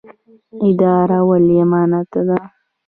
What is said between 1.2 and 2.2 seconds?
ولې امانت